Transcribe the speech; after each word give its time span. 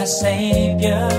my 0.00 0.06
Savior. 0.06 1.09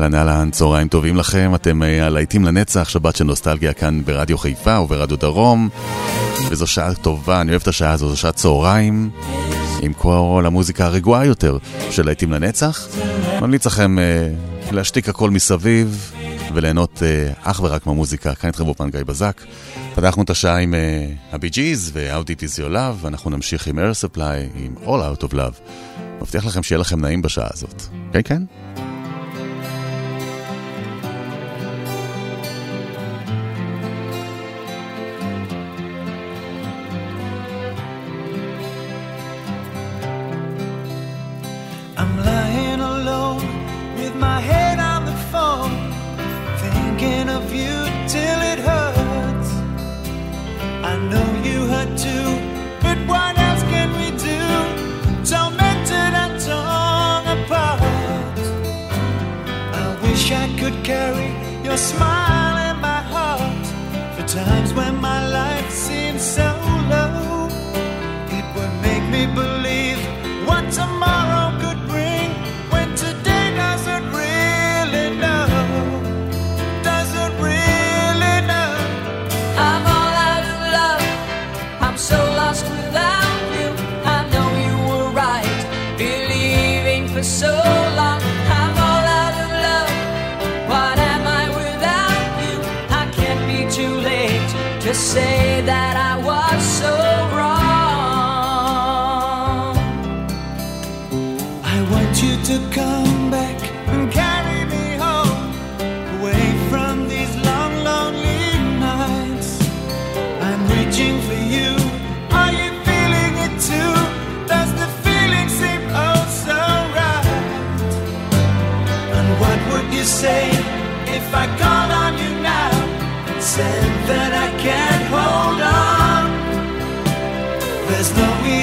אהלן 0.00 0.14
אהלן, 0.14 0.50
צהריים 0.50 0.88
טובים 0.88 1.16
לכם, 1.16 1.54
אתם 1.54 1.82
אה, 1.82 2.06
הלהיטים 2.06 2.44
לנצח, 2.44 2.88
שבת 2.88 3.16
של 3.16 3.24
נוסטלגיה 3.24 3.72
כאן 3.72 4.04
ברדיו 4.04 4.38
חיפה 4.38 4.80
וברדיו 4.80 5.16
דרום. 5.16 5.68
וזו 6.48 6.66
שעה 6.66 6.94
טובה, 6.94 7.40
אני 7.40 7.50
אוהב 7.50 7.62
את 7.62 7.68
השעה 7.68 7.92
הזו, 7.92 8.08
זו 8.08 8.16
שעת 8.16 8.34
צהריים, 8.34 9.10
עם 9.82 9.92
כל 9.92 10.44
המוזיקה 10.46 10.86
הרגועה 10.86 11.26
יותר 11.26 11.58
של 11.90 12.06
להיטים 12.06 12.32
לנצח. 12.32 12.88
ממליץ 13.40 13.66
לכם 13.66 13.98
אה, 13.98 14.28
להשתיק 14.70 15.08
הכל 15.08 15.30
מסביב 15.30 16.12
וליהנות 16.54 17.02
אה, 17.02 17.32
אך 17.42 17.60
ורק 17.62 17.86
מהמוזיקה. 17.86 18.34
כאן 18.34 18.48
איתכם 18.48 18.64
באופן 18.64 18.90
גיא 18.90 19.02
בזק. 19.02 19.40
פתחנו 19.94 20.22
את 20.22 20.30
השעה 20.30 20.58
עם 20.58 20.74
אה, 20.74 21.06
הבי 21.32 21.48
ג'יז 21.48 21.90
ו-Audit 21.94 22.40
is 22.40 22.58
your 22.58 22.72
love, 22.72 23.04
ואנחנו 23.04 23.30
נמשיך 23.30 23.66
עם 23.66 23.78
אייר 23.78 23.94
ספליי, 23.94 24.48
עם 24.54 24.74
All 24.84 25.18
Out 25.18 25.24
of 25.24 25.32
Love. 25.32 25.70
מבטיח 26.20 26.46
לכם 26.46 26.62
שיהיה 26.62 26.78
לכם 26.78 27.00
נעים 27.00 27.22
בשעה 27.22 27.48
הזאת. 27.52 27.82
כן, 28.12 28.20
כן? 28.24 28.42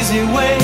Easy 0.10 0.24
way. 0.34 0.57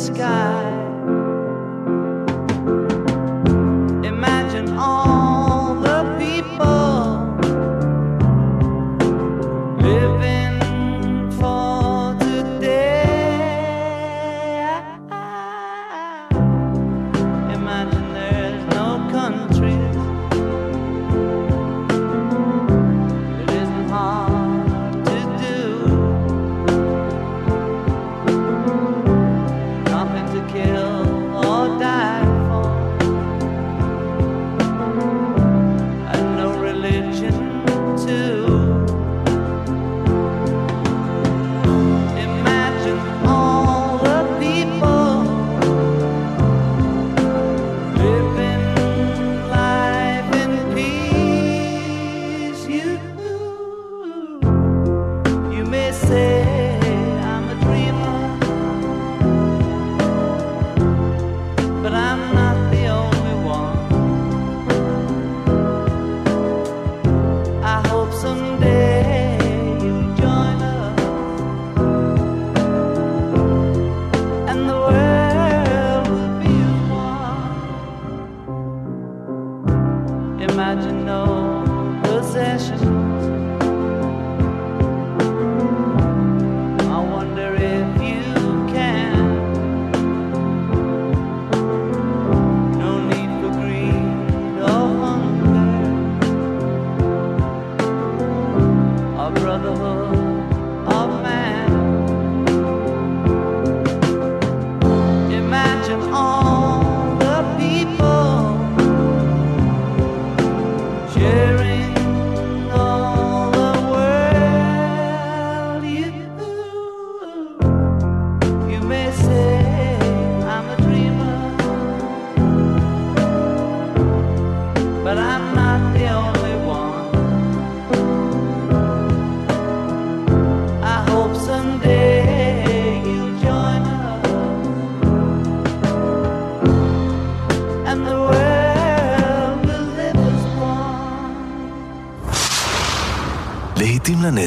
Sky. 0.00 0.49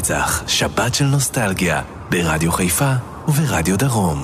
לנצח, 0.04 0.48
שבת 0.48 0.94
של 0.94 1.04
נוסטלגיה, 1.04 1.82
ברדיו 2.10 2.52
חיפה 2.52 2.92
וברדיו 3.28 3.78
דרום. 3.78 4.22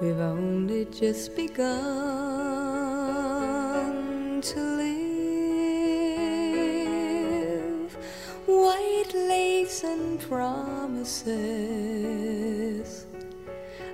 We've 0.00 0.20
only 0.20 0.84
just 1.00 1.34
begun. 1.36 2.43
promises. 10.28 11.34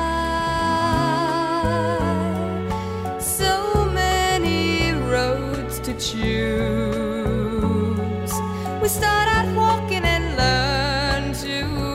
so 3.19 3.53
many 3.93 4.93
roads 5.15 5.79
to 5.79 5.93
choose. 5.93 6.33
We 8.81 8.87
start 8.87 9.27
out 9.35 9.47
walking 9.55 10.03
and 10.03 10.25
learn 10.37 11.33
to. 11.43 11.90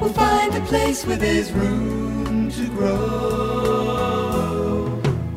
will 0.00 0.08
find 0.08 0.54
a 0.54 0.60
place 0.62 1.04
where 1.06 1.16
there's 1.16 1.52
room 1.52 2.50
to 2.50 2.66
grow. 2.68 3.00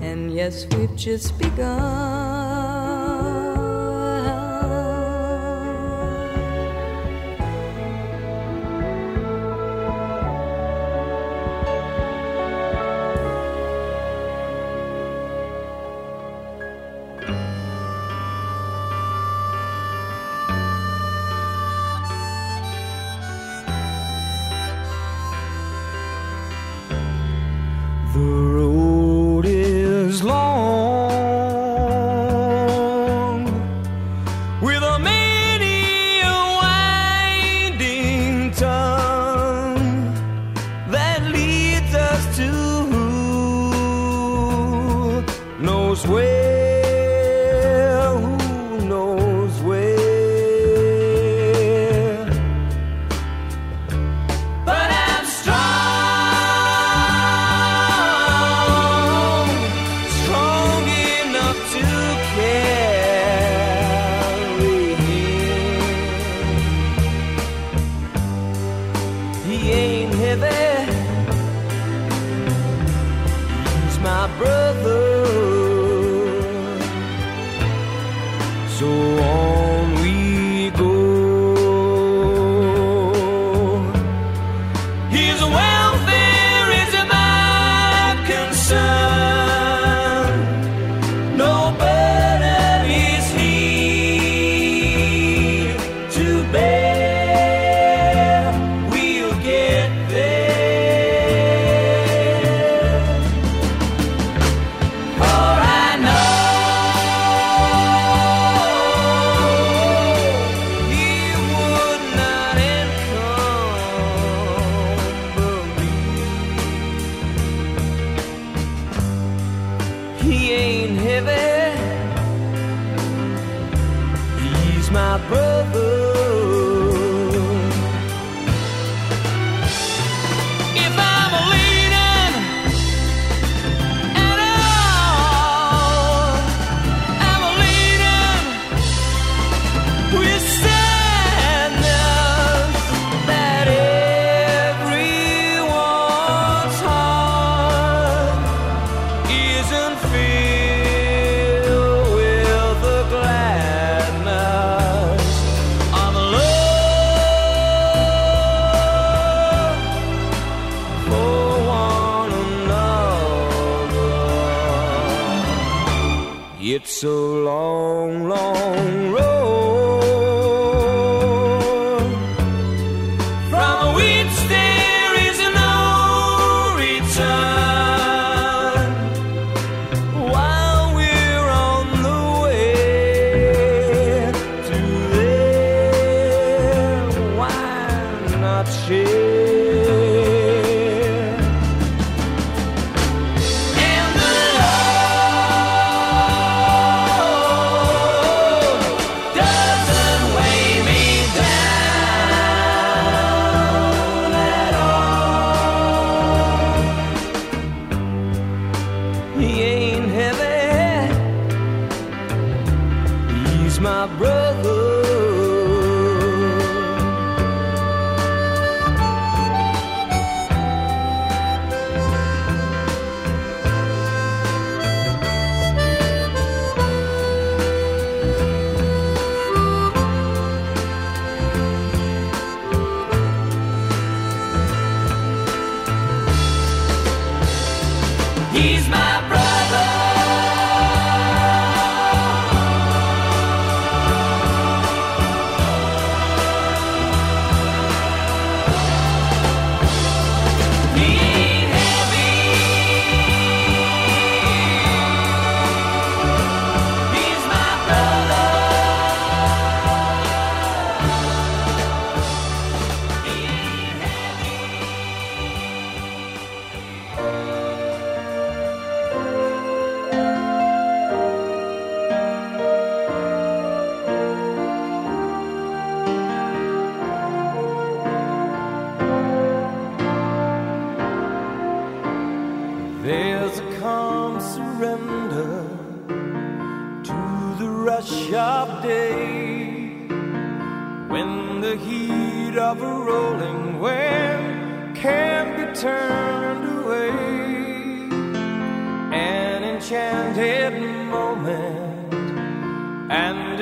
And 0.01 0.33
yes, 0.33 0.65
we've 0.71 0.95
just 0.95 1.37
begun. 1.37 2.32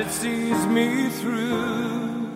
it 0.02 0.10
sees 0.10 0.66
me 0.66 1.08
through. 1.20 2.26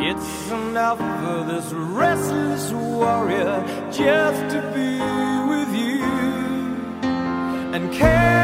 It's 0.00 0.50
enough 0.50 0.98
for 0.98 1.44
this 1.52 1.72
restless 1.72 2.72
warrior 2.72 3.62
just 3.92 4.54
to 4.54 4.60
be 4.74 4.98
with 5.52 5.72
you 5.74 6.02
and 7.74 7.92
care. 7.92 8.39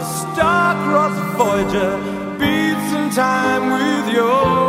the 0.00 0.06
star-crossed 0.06 1.36
Voyager 1.36 1.92
beats 2.38 2.92
in 2.94 3.10
time 3.10 3.70
with 3.70 4.14
yours. 4.14 4.59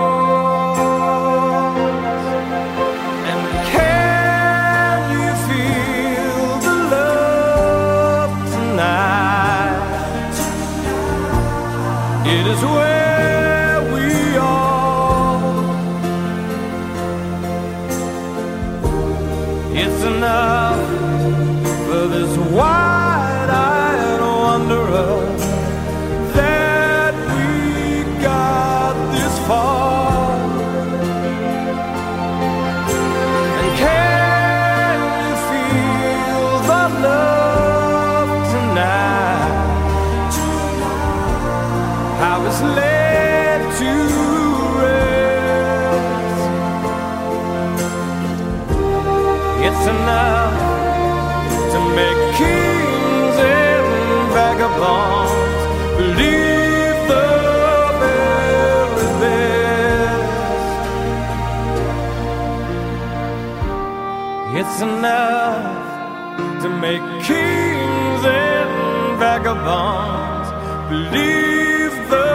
bonds. 69.65 70.49
Believe 70.89 71.95
the 72.11 72.27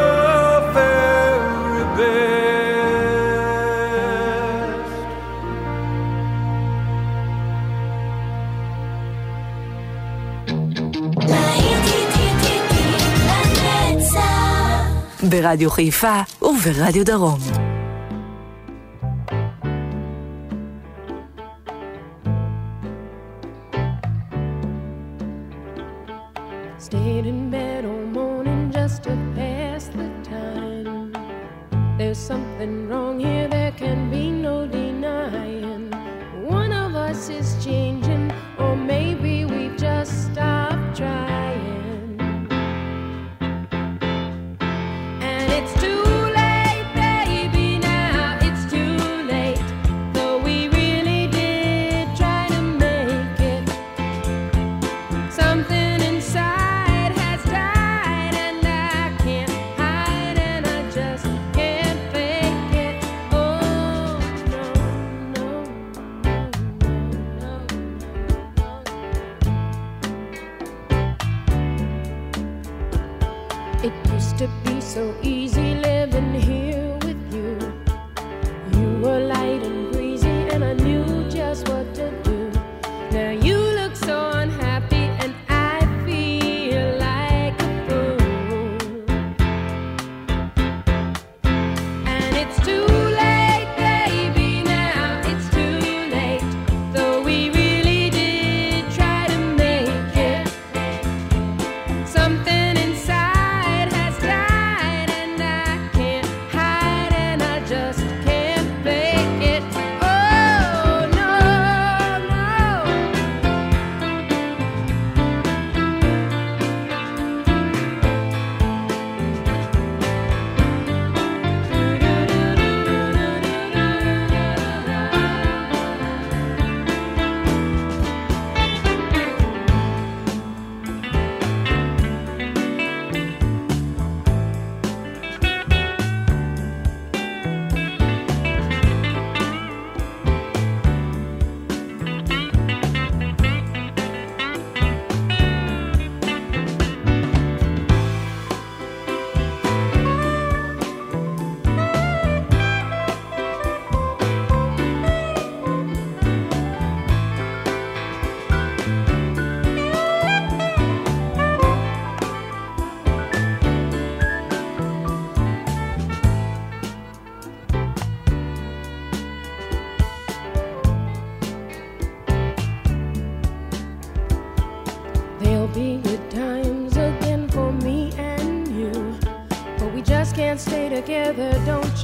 very 0.74 1.84
best. 1.98 2.36
ברדיו 15.30 15.70
חיפה 15.70 16.20
וברדיו 16.42 17.04
דרום. 17.04 17.65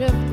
of 0.00 0.31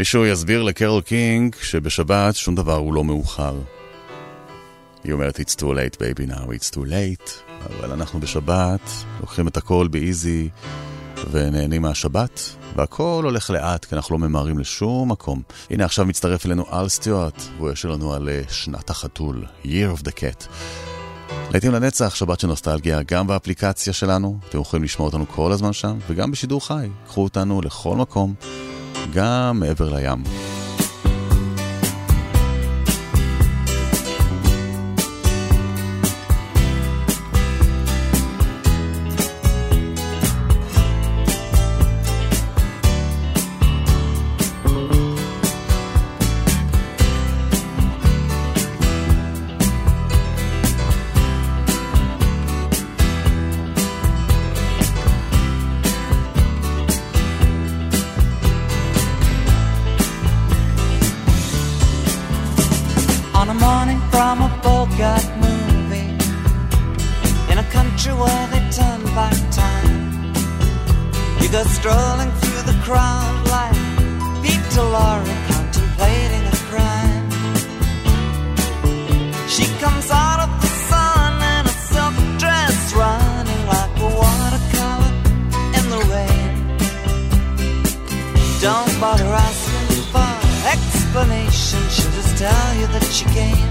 שמישהו 0.00 0.26
יסביר 0.26 0.62
לקרל 0.62 1.00
קינג 1.00 1.56
שבשבת 1.62 2.36
שום 2.36 2.54
דבר 2.54 2.76
הוא 2.76 2.94
לא 2.94 3.04
מאוחר. 3.04 3.54
היא 5.04 5.12
אומרת, 5.12 5.40
It's 5.40 5.54
too 5.54 5.62
late, 5.62 5.96
baby 5.96 6.30
now, 6.30 6.44
it's 6.46 6.74
too 6.74 6.84
late. 6.84 7.30
אבל 7.66 7.92
אנחנו 7.92 8.20
בשבת, 8.20 8.90
לוקחים 9.20 9.48
את 9.48 9.56
הכל 9.56 9.88
באיזי 9.88 10.48
ונהנים 11.30 11.82
מהשבת, 11.82 12.40
והכל 12.76 13.22
הולך 13.24 13.50
לאט, 13.50 13.84
כי 13.84 13.94
אנחנו 13.94 14.18
לא 14.18 14.28
ממהרים 14.28 14.58
לשום 14.58 15.12
מקום. 15.12 15.42
הנה 15.70 15.84
עכשיו 15.84 16.06
מצטרף 16.06 16.46
אלינו 16.46 16.64
אל 16.72 16.88
סטיוארט, 16.88 17.42
והוא 17.56 17.70
ישיר 17.70 17.90
לנו 17.90 18.14
על 18.14 18.28
אה, 18.28 18.42
שנת 18.48 18.90
החתול, 18.90 19.44
Year 19.64 19.98
of 19.98 20.02
the 20.02 20.10
Cat. 20.10 20.48
לעתים 21.50 21.72
לנצח, 21.72 22.14
שבת 22.14 22.40
של 22.40 22.46
נוסטלגיה, 22.46 23.02
גם 23.02 23.26
באפליקציה 23.26 23.92
שלנו, 23.92 24.38
אתם 24.48 24.60
יכולים 24.60 24.84
לשמוע 24.84 25.06
אותנו 25.06 25.28
כל 25.28 25.52
הזמן 25.52 25.72
שם, 25.72 25.98
וגם 26.08 26.30
בשידור 26.30 26.66
חי. 26.66 26.88
קחו 27.06 27.24
אותנו 27.24 27.60
לכל 27.60 27.96
מקום. 27.96 28.34
גם 29.14 29.60
מעבר 29.60 29.94
לים. 29.94 30.49
She 79.50 79.64
comes 79.80 80.08
out 80.12 80.38
of 80.38 80.60
the 80.60 80.68
sun 80.68 81.34
in 81.54 81.66
a 81.66 81.76
silk 81.90 82.14
dress, 82.38 82.94
running 82.94 83.66
like 83.66 83.98
a 83.98 84.10
watercolor 84.20 85.12
in 85.76 85.84
the 85.90 86.00
rain. 86.14 86.78
Don't 88.60 89.00
bother 89.00 89.24
asking 89.24 90.04
for 90.12 90.32
explanation. 90.74 91.80
She'll 91.90 92.12
just 92.12 92.38
tell 92.38 92.74
you 92.76 92.86
that 92.94 93.04
she 93.10 93.24
came 93.38 93.70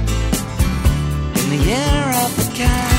in 1.40 1.50
the 1.50 1.64
year 1.66 2.04
of 2.24 2.36
the 2.36 2.52
cat. 2.58 2.99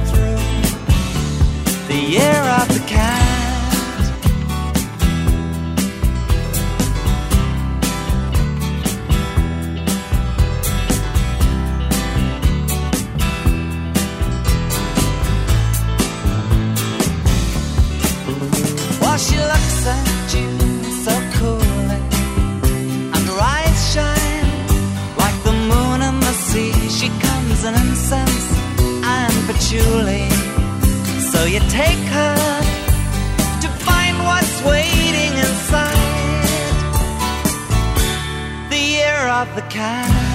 the 2.01 2.07
year 2.07 2.41
of 2.59 2.67
the 2.67 2.79
cat. 2.87 3.30
Of 39.41 39.55
the 39.55 39.61
cat. 39.63 40.30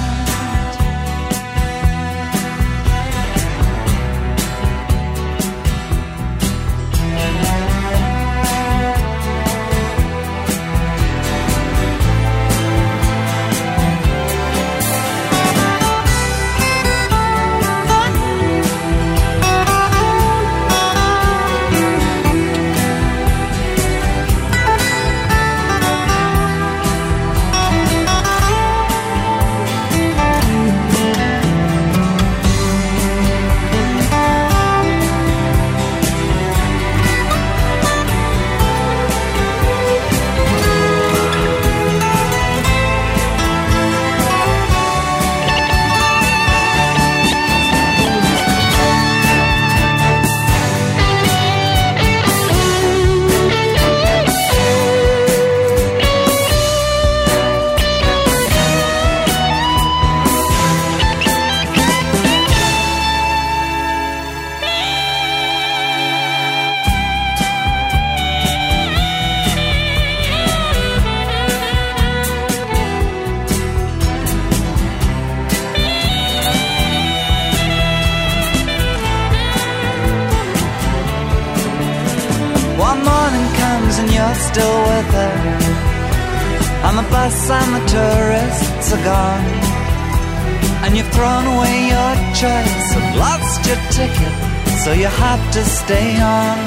Stay 95.87 96.19
on. 96.19 96.59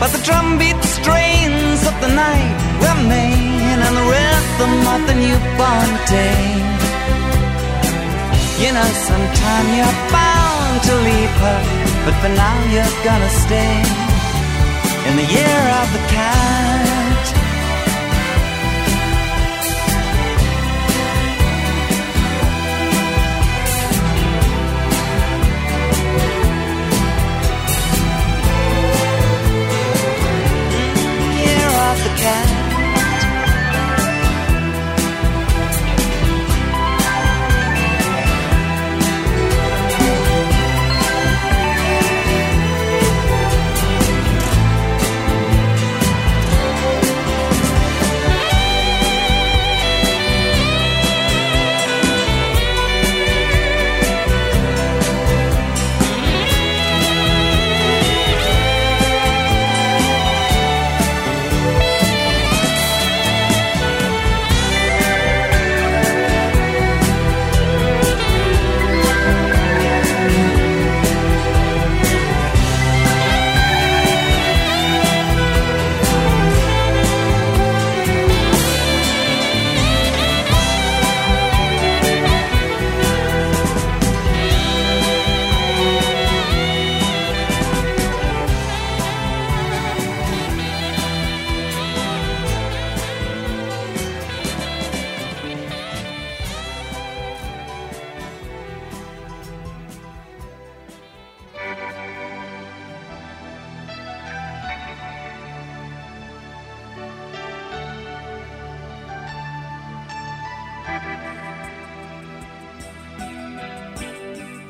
But 0.00 0.10
the 0.10 0.22
drumbeat 0.26 0.80
strains 0.82 1.80
of 1.90 1.94
the 2.02 2.10
night 2.26 2.58
remain 2.86 3.76
and 3.86 3.94
the 4.00 4.06
rhythm 4.14 4.74
of 4.94 5.00
the 5.08 5.16
newborn 5.24 5.90
day. 6.18 6.42
You 8.62 8.70
know, 8.76 8.90
sometime 9.10 9.66
you're 9.78 9.98
bound 10.10 10.76
to 10.88 10.94
leave 11.08 11.34
her, 11.44 11.60
but 12.04 12.14
for 12.20 12.32
now 12.44 12.56
you're 12.74 12.96
gonna 13.06 13.32
stay 13.44 13.74
in 15.06 15.14
the 15.20 15.26
year 15.36 15.60
of 15.80 15.86
the 15.94 16.02
cat. 16.14 16.87
Year 32.18 32.47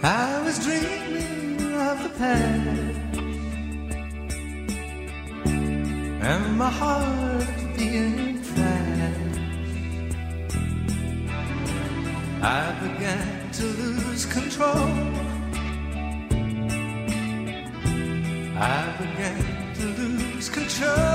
I 0.02 0.42
was 0.44 0.58
dreaming 0.60 1.74
of 1.74 2.02
the 2.04 2.10
past 2.10 3.18
And 6.22 6.56
my 6.56 6.70
heart 6.70 7.46
being 7.76 8.38
fast 8.38 9.38
I 12.40 12.72
began 12.80 13.50
to 13.50 13.64
lose 13.64 14.24
control. 14.26 14.88
I 18.56 18.94
began 18.98 19.74
to 19.74 19.86
lose 20.00 20.48
control. 20.48 21.07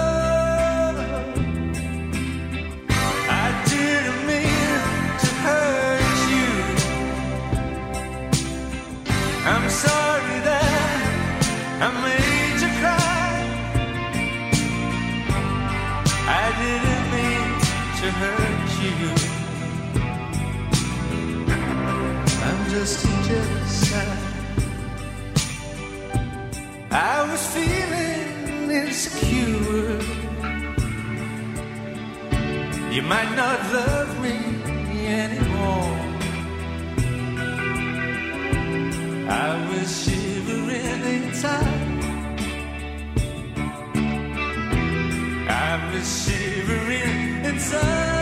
I 26.95 27.23
was 27.27 27.43
feeling 27.47 28.69
insecure. 28.69 29.99
You 32.91 33.01
might 33.01 33.34
not 33.36 33.60
love 33.73 34.21
me 34.21 34.38
anymore. 35.08 35.97
I 39.27 39.69
was 39.69 40.03
shivering 40.03 41.01
inside. 41.15 42.03
I 45.49 45.91
was 45.91 46.08
shivering 46.25 47.45
inside. 47.45 48.12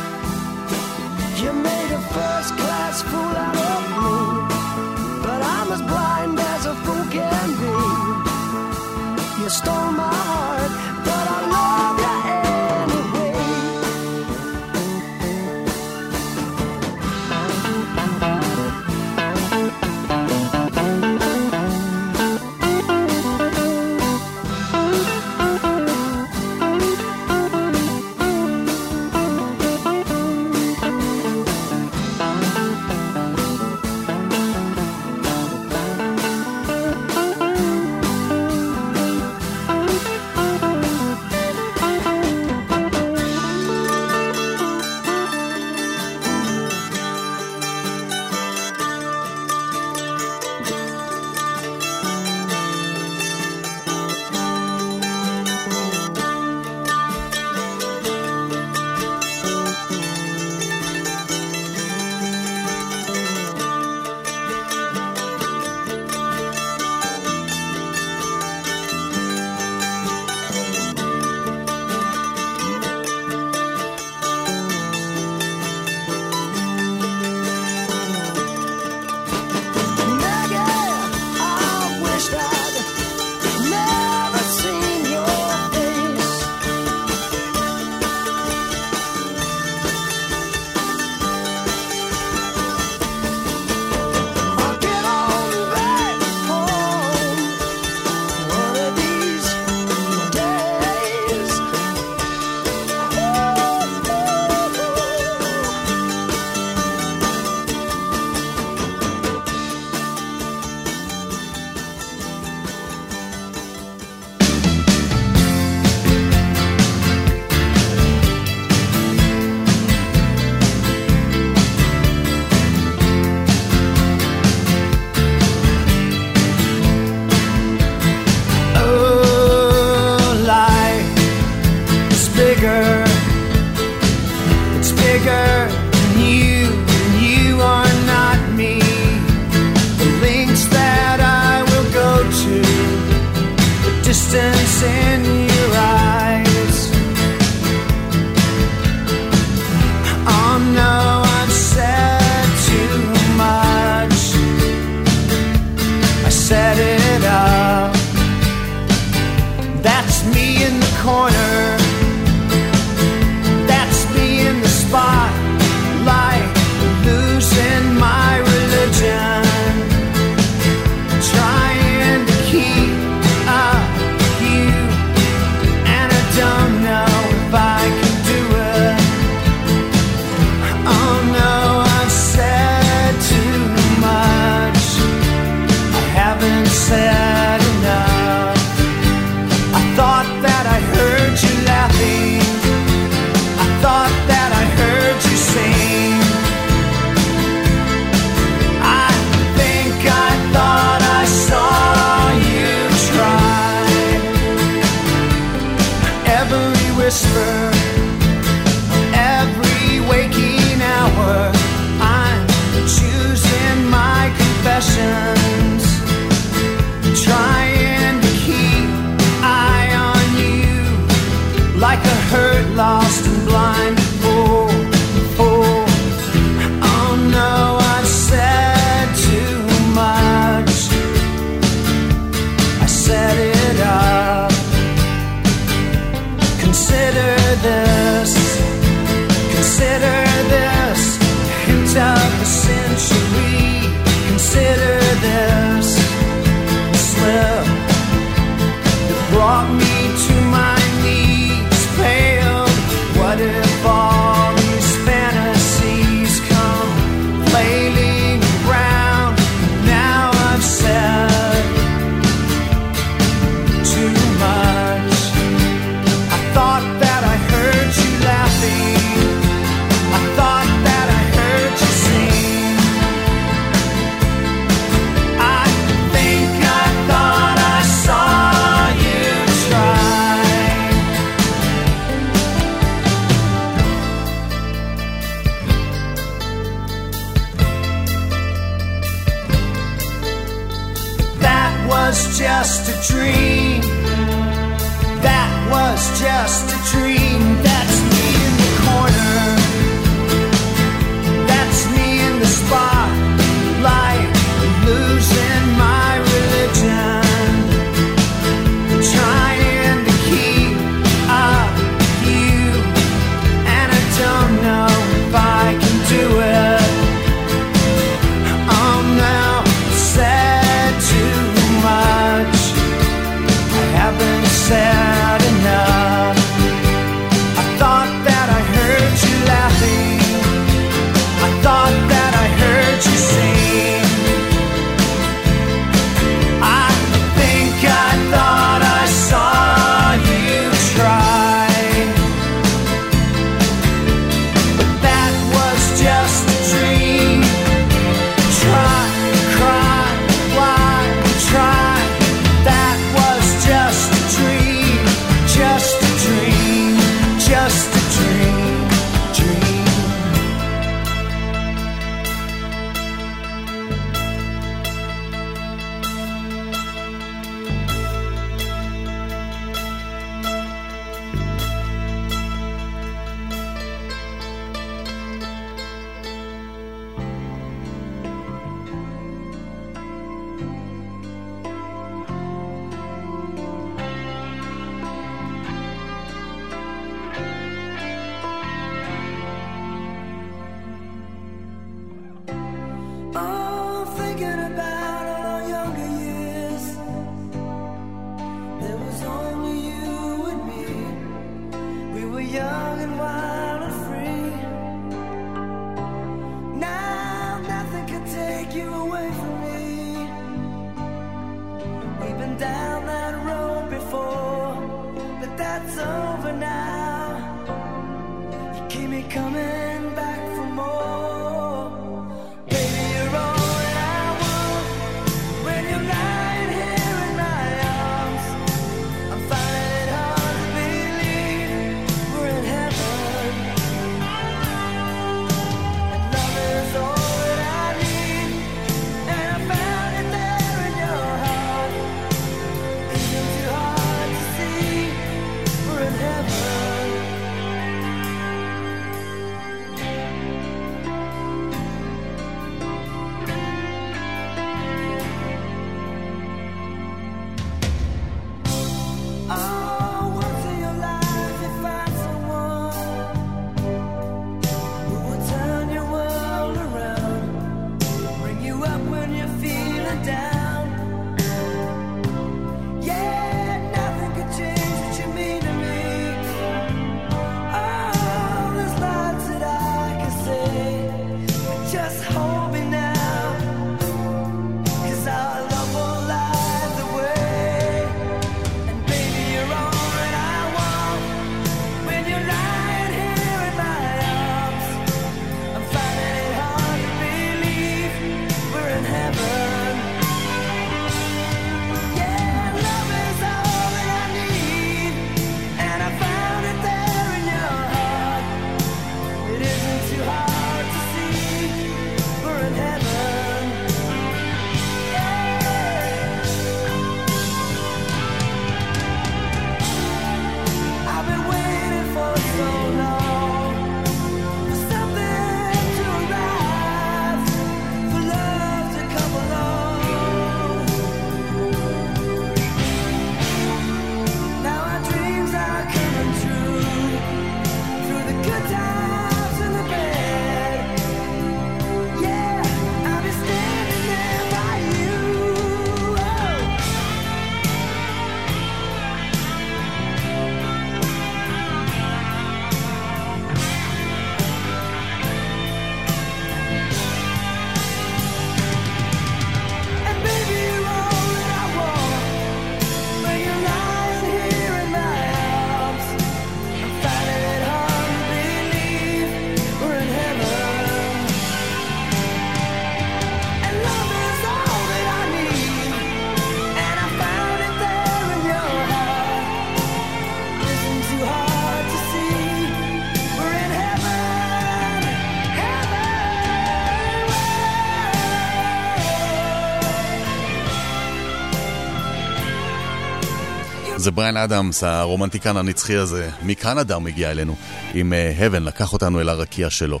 זה 594.02 594.10
בריין 594.10 594.36
אדמס, 594.36 594.84
הרומנטיקן 594.84 595.56
הנצחי 595.56 595.96
הזה, 595.96 596.30
מקנדה 596.42 596.94
הוא 596.94 597.02
מגיע 597.02 597.30
אלינו, 597.30 597.56
עם 597.94 598.12
אה, 598.12 598.32
heaven, 598.38 598.58
לקח 598.58 598.92
אותנו 598.92 599.20
אל 599.20 599.28
הרקיע 599.28 599.70
שלו. 599.70 600.00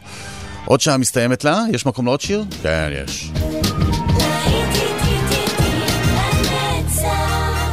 עוד 0.64 0.80
שעה 0.80 0.96
מסתיימת 0.96 1.44
לה? 1.44 1.64
יש 1.72 1.86
מקום 1.86 2.06
לעוד 2.06 2.20
שיר? 2.20 2.44
כן, 2.62 2.90
יש. 3.04 3.32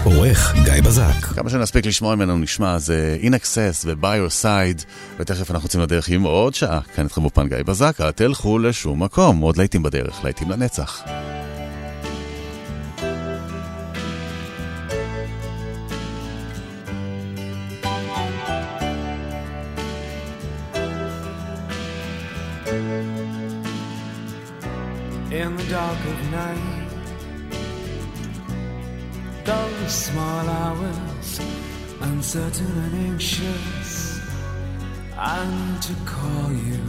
עורך 0.03 0.53
גיא 0.63 0.82
בזק. 0.84 1.25
כמה 1.36 1.49
שנספיק 1.49 1.86
לשמוע 1.86 2.15
ממנו 2.15 2.38
נשמע 2.38 2.77
זה 2.77 3.17
In 3.21 3.34
Access 3.34 3.86
ו-By 3.86 4.03
Your 4.30 4.43
Side 4.43 4.84
ותכף 5.19 5.51
אנחנו 5.51 5.65
יוצאים 5.65 5.84
לדרך 5.84 6.09
עם 6.09 6.23
עוד 6.23 6.55
שעה 6.55 6.80
כאן 6.95 7.03
איתכם 7.03 7.21
באופן 7.21 7.47
גיא 7.47 7.57
בזק, 7.65 8.01
אל 8.01 8.11
תלכו 8.11 8.59
לשום 8.59 9.03
מקום, 9.03 9.39
עוד 9.39 9.57
להיטים 9.57 9.84
בדרך, 9.84 10.23
להיטים 10.23 10.49
לנצח. 10.49 11.03
Small 29.90 30.48
hours, 30.48 31.40
uncertain 32.02 32.72
and 32.86 32.96
anxious, 33.08 34.20
need 35.46 35.82
to 35.82 35.94
call 36.06 36.52
you. 36.52 36.80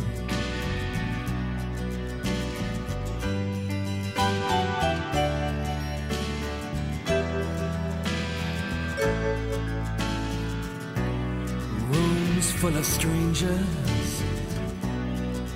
Rooms 11.89 12.53
full 12.53 12.77
of 12.77 12.85
strangers, 12.85 14.23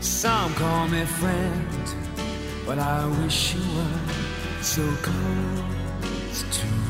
some 0.01 0.55
call 0.55 0.89
me 0.89 1.05
friend. 1.05 1.69
But 2.65 2.79
I 2.79 3.07
wish 3.23 3.55
you 3.55 3.61
were 3.77 4.63
so 4.63 4.83
close 5.03 6.45
to 6.51 6.67
me. 6.67 6.84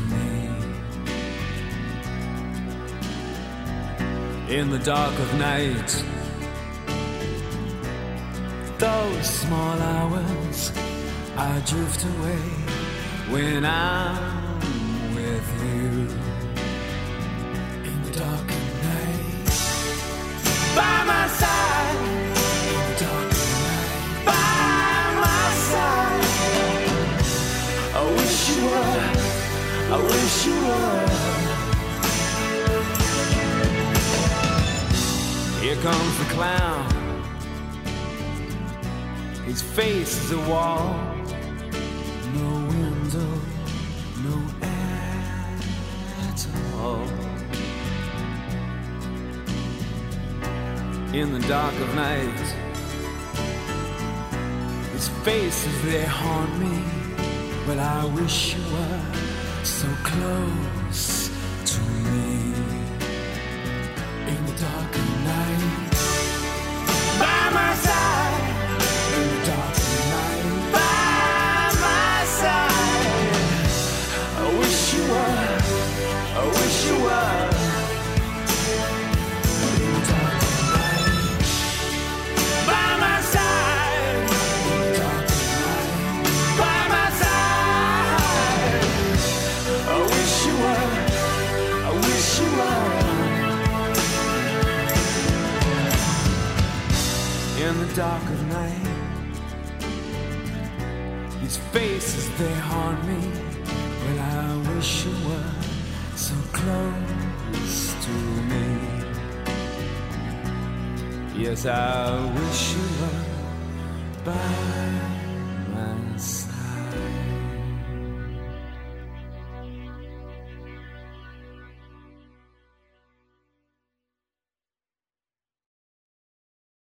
In 4.48 4.68
the 4.68 4.78
dark 4.78 5.18
of 5.18 5.38
night, 5.38 6.04
those 8.78 9.26
small 9.26 9.78
hours, 9.80 10.70
I 11.34 11.62
drift 11.66 12.04
away 12.04 12.44
when 13.30 13.64
I'm 13.64 15.14
with 15.14 15.48
you. 15.64 16.08
In 17.88 18.02
the 18.02 18.10
dark 18.18 18.50
of 18.50 18.82
night, 18.84 19.48
by 20.76 21.04
my 21.04 21.26
side. 21.40 21.96
In 22.68 22.82
the 22.90 22.96
dark 23.00 23.30
of 23.32 23.48
night, 23.64 24.26
by 24.26 25.14
my 25.24 25.44
side. 25.72 26.26
I 27.94 28.02
wish 28.12 28.38
you 28.50 28.64
were. 28.66 29.10
I 29.90 29.98
wish 30.02 30.46
you 30.46 30.56
were. 30.68 31.13
Comes 35.84 36.18
the 36.18 36.24
clown. 36.32 36.88
His 39.44 39.60
face 39.60 40.16
is 40.24 40.32
a 40.32 40.38
wall. 40.48 40.96
No 42.38 42.50
window, 42.72 43.32
no 44.26 44.36
air 44.62 45.58
at 46.26 46.40
all. 46.78 47.06
In 51.12 51.34
the 51.34 51.46
dark 51.46 51.74
of 51.74 51.94
night, 51.94 52.40
his 54.94 55.08
faces 55.26 55.82
they 55.82 56.06
haunt 56.06 56.52
me. 56.58 56.76
But 57.66 57.78
I 57.78 58.06
wish 58.06 58.54
you 58.54 58.62
were 58.72 59.02
so 59.62 59.88
close 60.02 60.83
they 102.38 102.54
haunt 102.54 103.04
me. 103.06 103.20
Well, 104.02 104.20
I 104.20 104.74
wish 104.74 105.04
you 105.06 105.12
were 105.28 105.52
so 106.16 106.34
close 106.52 107.94
to 108.04 108.14
me. 108.50 108.66
Yes, 111.36 111.66
I 111.66 112.24
wish 112.38 112.74
you 112.74 112.86
were 113.00 113.24
by 114.24 114.83